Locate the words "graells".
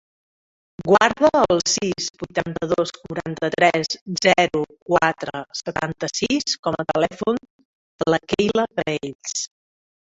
8.81-9.41